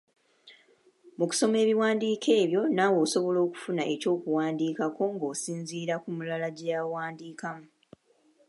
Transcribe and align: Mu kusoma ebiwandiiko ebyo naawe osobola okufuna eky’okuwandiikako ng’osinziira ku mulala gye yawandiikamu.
Mu 1.17 1.25
kusoma 1.29 1.57
ebiwandiiko 1.63 2.29
ebyo 2.41 2.61
naawe 2.75 2.97
osobola 3.05 3.39
okufuna 3.47 3.83
eky’okuwandiikako 3.93 5.03
ng’osinziira 5.13 5.95
ku 6.03 6.09
mulala 6.17 6.47
gye 6.57 6.71
yawandiikamu. 6.75 7.65